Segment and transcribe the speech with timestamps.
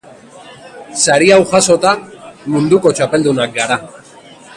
[1.01, 1.91] Sari hau jasota,
[2.55, 3.79] munduko txapeldunak gara.